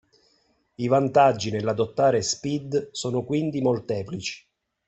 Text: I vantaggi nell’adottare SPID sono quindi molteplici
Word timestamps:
I 0.77 0.87
vantaggi 0.87 1.51
nell’adottare 1.51 2.23
SPID 2.23 2.89
sono 2.91 3.23
quindi 3.23 3.61
molteplici 3.61 4.43